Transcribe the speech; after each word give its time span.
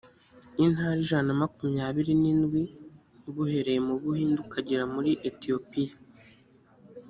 intara 0.65 0.95
ijana 1.03 1.27
na 1.31 1.39
makumyabiri 1.41 2.13
n 2.21 2.23
indwi 2.33 2.61
b 3.33 3.35
uhereye 3.43 3.79
mu 3.87 3.93
buhindi 4.01 4.37
ukagera 4.45 4.83
muri 4.93 5.11
etiyopiya 5.29 5.95